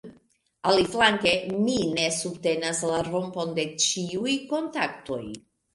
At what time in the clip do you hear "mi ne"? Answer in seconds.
1.67-2.07